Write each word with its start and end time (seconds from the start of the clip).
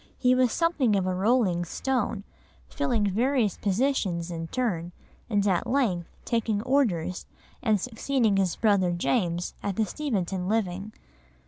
He 0.17 0.33
was 0.33 0.51
something 0.51 0.95
of 0.95 1.05
a 1.05 1.13
rolling 1.13 1.63
stone, 1.63 2.23
filling 2.67 3.11
various 3.11 3.55
positions 3.57 4.31
in 4.31 4.47
turn, 4.47 4.93
and 5.29 5.45
at 5.47 5.67
length 5.67 6.07
taking 6.25 6.63
Orders 6.63 7.27
and 7.61 7.79
succeeding 7.79 8.37
his 8.37 8.55
brother 8.55 8.93
James 8.93 9.53
in 9.63 9.75
the 9.75 9.85
Steventon 9.85 10.47
living. 10.47 10.91